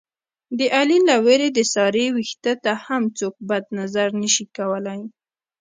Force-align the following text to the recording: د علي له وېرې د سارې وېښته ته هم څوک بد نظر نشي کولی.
د 0.57 0.59
علي 0.77 0.99
له 1.09 1.15
وېرې 1.25 1.49
د 1.53 1.59
سارې 1.73 2.05
وېښته 2.15 2.53
ته 2.63 2.71
هم 2.85 3.03
څوک 3.19 3.35
بد 3.49 3.63
نظر 3.79 4.07
نشي 4.21 4.45
کولی. 4.57 5.01